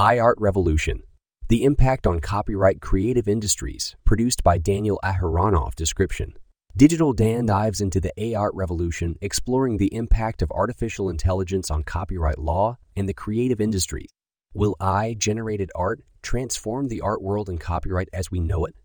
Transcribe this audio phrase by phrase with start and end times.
[0.00, 1.02] AI Art Revolution
[1.48, 5.74] The Impact on Copyright Creative Industries, produced by Daniel Aharonoff.
[5.74, 6.34] Description
[6.76, 11.82] Digital Dan dives into the AI art revolution, exploring the impact of artificial intelligence on
[11.82, 14.06] copyright law and the creative industry.
[14.54, 18.76] Will AI generated art transform the art world and copyright as we know it?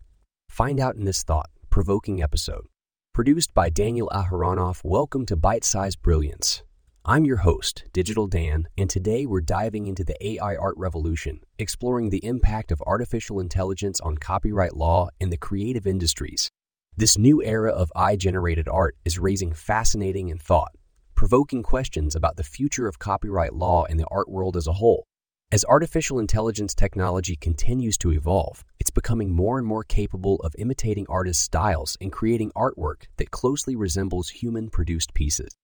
[0.48, 2.66] Find out in this thought provoking episode.
[3.12, 6.64] Produced by Daniel Aharonoff, welcome to Bite Size Brilliance.
[7.06, 12.08] I'm your host, Digital Dan, and today we're diving into the AI art revolution, exploring
[12.08, 16.48] the impact of artificial intelligence on copyright law and the creative industries.
[16.96, 20.72] This new era of AI generated art is raising fascinating and thought
[21.14, 25.04] provoking questions about the future of copyright law and the art world as a whole.
[25.52, 31.04] As artificial intelligence technology continues to evolve, it's becoming more and more capable of imitating
[31.10, 35.54] artists' styles and creating artwork that closely resembles human produced pieces.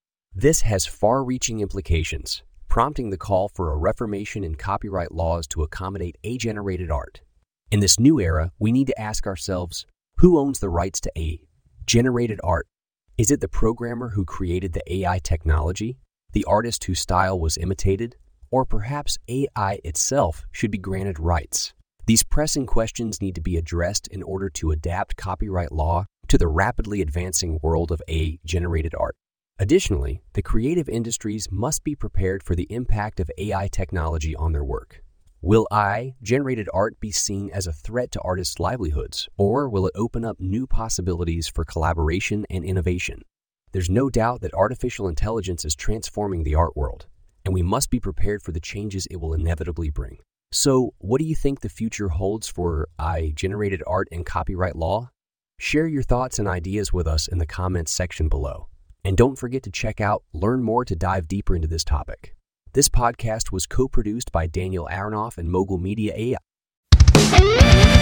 [0.40, 5.62] This has far reaching implications, prompting the call for a reformation in copyright laws to
[5.62, 7.20] accommodate A generated art.
[7.70, 9.84] In this new era, we need to ask ourselves
[10.16, 11.42] who owns the rights to A
[11.84, 12.66] generated art?
[13.18, 15.98] Is it the programmer who created the AI technology,
[16.32, 18.16] the artist whose style was imitated,
[18.50, 21.74] or perhaps AI itself should be granted rights?
[22.06, 26.48] These pressing questions need to be addressed in order to adapt copyright law to the
[26.48, 29.16] rapidly advancing world of A generated art.
[29.60, 34.64] Additionally, the creative industries must be prepared for the impact of AI technology on their
[34.64, 35.02] work.
[35.42, 39.92] Will AI generated art be seen as a threat to artists' livelihoods, or will it
[39.94, 43.20] open up new possibilities for collaboration and innovation?
[43.72, 47.04] There's no doubt that artificial intelligence is transforming the art world,
[47.44, 50.20] and we must be prepared for the changes it will inevitably bring.
[50.50, 55.10] So, what do you think the future holds for AI generated art and copyright law?
[55.58, 58.68] Share your thoughts and ideas with us in the comments section below.
[59.04, 62.34] And don't forget to check out Learn More to dive deeper into this topic.
[62.72, 67.99] This podcast was co produced by Daniel Aharonoff and Mogul Media AI.